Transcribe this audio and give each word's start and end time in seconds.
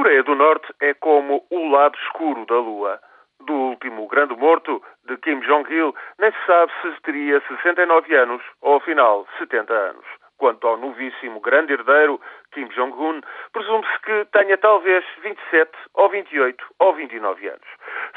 Coreia 0.00 0.22
do 0.22 0.34
Norte 0.34 0.66
é 0.80 0.94
como 0.94 1.44
o 1.50 1.68
lado 1.68 1.94
escuro 1.98 2.46
da 2.46 2.54
Lua. 2.54 2.98
Do 3.40 3.52
último 3.52 4.08
grande 4.08 4.34
morto, 4.34 4.82
de 5.04 5.14
Kim 5.18 5.40
Jong-il, 5.40 5.94
nem 6.18 6.32
se 6.32 6.38
sabe 6.46 6.72
se 6.80 7.02
teria 7.02 7.38
69 7.46 8.14
anos 8.16 8.42
ou, 8.62 8.76
afinal, 8.76 9.28
70 9.38 9.70
anos. 9.70 10.06
Quanto 10.38 10.66
ao 10.66 10.78
novíssimo 10.78 11.38
grande 11.40 11.74
herdeiro, 11.74 12.18
Kim 12.52 12.68
Jong-un, 12.68 13.20
presume-se 13.52 14.00
que 14.00 14.24
tenha 14.32 14.56
talvez 14.56 15.04
27 15.22 15.70
ou 15.92 16.08
28 16.08 16.64
ou 16.78 16.94
29 16.94 17.48
anos. 17.48 17.68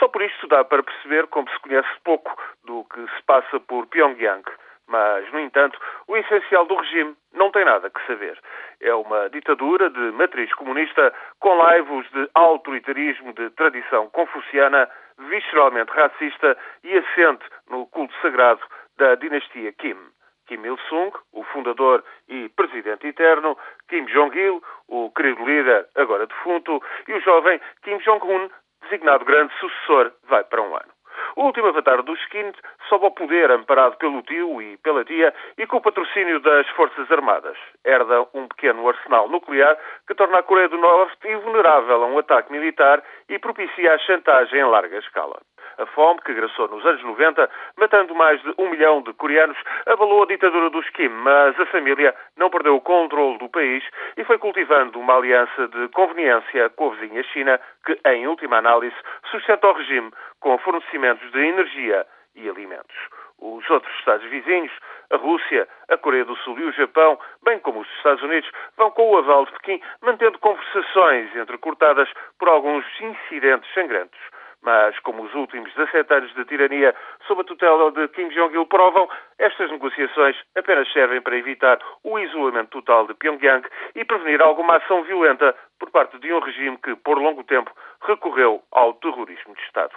Só 0.00 0.08
por 0.08 0.22
isto 0.22 0.48
dá 0.48 0.64
para 0.64 0.82
perceber 0.82 1.28
como 1.28 1.48
se 1.48 1.60
conhece 1.60 1.88
pouco 2.02 2.36
do 2.64 2.82
que 2.92 3.06
se 3.06 3.22
passa 3.24 3.60
por 3.60 3.86
Pyongyang. 3.86 4.42
Mas, 4.88 5.30
no 5.32 5.40
entanto, 5.40 5.78
o 6.06 6.16
essencial 6.16 6.64
do 6.64 6.74
regime 6.74 7.14
não 7.34 7.50
tem 7.50 7.64
nada 7.64 7.90
que 7.90 8.06
saber. 8.06 8.38
É 8.80 8.94
uma 8.94 9.28
ditadura 9.28 9.90
de 9.90 10.12
matriz 10.12 10.52
comunista 10.54 11.12
com 11.40 11.54
laivos 11.58 12.08
de 12.10 12.28
autoritarismo 12.34 13.34
de 13.34 13.50
tradição 13.50 14.08
confuciana, 14.10 14.88
visceralmente 15.18 15.92
racista 15.92 16.56
e 16.82 16.96
assente 16.96 17.44
no 17.68 17.86
culto 17.86 18.14
sagrado 18.22 18.62
da 18.96 19.14
dinastia 19.16 19.72
Kim. 19.72 19.96
Kim 20.46 20.64
Il-sung, 20.64 21.12
o 21.32 21.44
fundador 21.44 22.02
e 22.26 22.48
presidente 22.48 23.06
eterno, 23.06 23.58
Kim 23.88 24.06
Jong-il, 24.06 24.62
o 24.88 25.10
querido 25.10 25.44
líder, 25.44 25.86
agora 25.96 26.26
defunto, 26.26 26.82
e 27.06 27.12
o 27.12 27.20
jovem 27.20 27.60
Kim 27.82 27.98
Jong-un, 27.98 28.48
designado 28.82 29.26
grande 29.26 29.52
sucessor, 29.60 30.12
vai 30.24 30.44
para 30.44 30.62
um 30.62 30.74
ano. 30.74 30.97
O 31.38 31.44
último 31.44 31.68
avatar 31.68 32.02
do 32.02 32.14
Skin 32.14 32.50
sobe 32.88 33.04
ao 33.04 33.12
poder 33.12 33.48
amparado 33.52 33.96
pelo 33.98 34.22
tio 34.22 34.60
e 34.60 34.76
pela 34.78 35.04
tia 35.04 35.32
e 35.56 35.68
com 35.68 35.76
o 35.76 35.80
patrocínio 35.80 36.40
das 36.40 36.68
Forças 36.70 37.08
Armadas. 37.12 37.56
Herda 37.84 38.26
um 38.34 38.48
pequeno 38.48 38.88
arsenal 38.88 39.28
nuclear 39.28 39.78
que 40.08 40.16
torna 40.16 40.38
a 40.40 40.42
Coreia 40.42 40.68
do 40.68 40.76
Norte 40.76 41.28
invulnerável 41.28 42.02
a 42.02 42.06
um 42.08 42.18
ataque 42.18 42.50
militar 42.50 43.04
e 43.28 43.38
propicia 43.38 43.94
a 43.94 43.98
chantagem 43.98 44.58
em 44.58 44.64
larga 44.64 44.98
escala. 44.98 45.38
A 45.78 45.86
fome, 45.86 46.20
que 46.22 46.34
graçou 46.34 46.66
nos 46.66 46.84
anos 46.84 47.02
90, 47.04 47.48
matando 47.76 48.12
mais 48.12 48.42
de 48.42 48.52
um 48.58 48.68
milhão 48.68 49.00
de 49.00 49.12
coreanos, 49.12 49.56
abalou 49.86 50.24
a 50.24 50.26
ditadura 50.26 50.70
dos 50.70 50.90
Kim, 50.90 51.08
mas 51.08 51.58
a 51.60 51.66
família 51.66 52.12
não 52.36 52.50
perdeu 52.50 52.74
o 52.74 52.80
controle 52.80 53.38
do 53.38 53.48
país 53.48 53.84
e 54.16 54.24
foi 54.24 54.38
cultivando 54.38 54.98
uma 54.98 55.16
aliança 55.16 55.68
de 55.68 55.88
conveniência 55.90 56.68
com 56.70 56.88
a 56.90 56.94
vizinha 56.96 57.22
China, 57.22 57.60
que, 57.86 57.96
em 58.06 58.26
última 58.26 58.56
análise, 58.56 58.96
sustenta 59.30 59.68
o 59.68 59.72
regime 59.72 60.10
com 60.40 60.58
fornecimentos 60.58 61.30
de 61.30 61.38
energia 61.38 62.04
e 62.34 62.48
alimentos. 62.48 62.96
Os 63.40 63.70
outros 63.70 63.96
Estados 64.00 64.28
vizinhos, 64.28 64.72
a 65.10 65.16
Rússia, 65.16 65.68
a 65.88 65.96
Coreia 65.96 66.24
do 66.24 66.34
Sul 66.38 66.58
e 66.58 66.64
o 66.64 66.72
Japão, 66.72 67.16
bem 67.44 67.60
como 67.60 67.82
os 67.82 67.88
Estados 67.98 68.22
Unidos, 68.24 68.50
vão 68.76 68.90
com 68.90 69.12
o 69.12 69.16
aval 69.16 69.46
de 69.46 69.52
Pequim 69.52 69.80
mantendo 70.02 70.40
conversações 70.40 71.36
entrecortadas 71.36 72.08
por 72.36 72.48
alguns 72.48 72.84
incidentes 73.00 73.72
sangrantos. 73.72 74.18
Mas, 74.62 74.98
como 75.00 75.22
os 75.22 75.34
últimos 75.34 75.72
17 75.74 76.12
anos 76.12 76.34
de 76.34 76.44
tirania 76.44 76.94
sob 77.26 77.40
a 77.40 77.44
tutela 77.44 77.92
de 77.92 78.08
Kim 78.08 78.28
Jong-il 78.28 78.66
provam, 78.66 79.08
estas 79.38 79.70
negociações 79.70 80.36
apenas 80.56 80.92
servem 80.92 81.20
para 81.20 81.36
evitar 81.36 81.78
o 82.02 82.18
isolamento 82.18 82.70
total 82.70 83.06
de 83.06 83.14
Pyongyang 83.14 83.66
e 83.94 84.04
prevenir 84.04 84.42
alguma 84.42 84.76
ação 84.76 85.02
violenta 85.04 85.54
por 85.78 85.90
parte 85.90 86.18
de 86.18 86.32
um 86.32 86.40
regime 86.40 86.76
que, 86.78 86.96
por 86.96 87.18
longo 87.18 87.44
tempo, 87.44 87.70
recorreu 88.02 88.62
ao 88.72 88.94
terrorismo 88.94 89.54
de 89.54 89.62
Estado. 89.62 89.94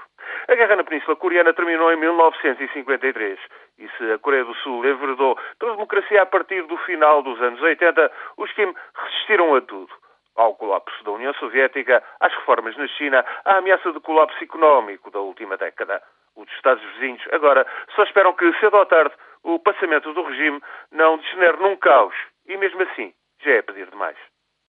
A 0.47 0.55
guerra 0.55 0.75
na 0.75 0.83
Península 0.83 1.15
Coreana 1.15 1.53
terminou 1.53 1.91
em 1.91 1.97
1953 1.97 3.39
e 3.79 3.89
se 3.97 4.11
a 4.11 4.19
Coreia 4.19 4.45
do 4.45 4.53
Sul 4.55 4.85
enverdou 4.85 5.37
pela 5.59 5.73
democracia 5.73 6.21
a 6.21 6.25
partir 6.25 6.61
do 6.63 6.77
final 6.77 7.23
dos 7.23 7.41
anos 7.41 7.61
80, 7.61 8.11
os 8.37 8.51
Kim 8.53 8.73
resistiram 8.95 9.55
a 9.55 9.61
tudo 9.61 9.91
ao 10.35 10.55
colapso 10.55 11.03
da 11.03 11.11
União 11.11 11.33
Soviética, 11.51 12.01
às 12.21 12.33
reformas 12.33 12.75
na 12.77 12.87
China, 12.87 13.25
à 13.43 13.57
ameaça 13.57 13.91
de 13.91 13.99
colapso 13.99 14.41
económico 14.41 15.11
da 15.11 15.19
última 15.19 15.57
década. 15.57 16.01
Os 16.35 16.49
Estados 16.53 16.81
vizinhos 16.93 17.21
agora 17.31 17.67
só 17.93 18.03
esperam 18.03 18.33
que, 18.33 18.51
cedo 18.59 18.77
ou 18.77 18.85
tarde, 18.85 19.13
o 19.43 19.59
passamento 19.59 20.13
do 20.13 20.23
regime 20.23 20.61
não 20.91 21.17
degenere 21.17 21.57
num 21.57 21.75
caos. 21.75 22.15
E 22.47 22.55
mesmo 22.55 22.81
assim, 22.83 23.13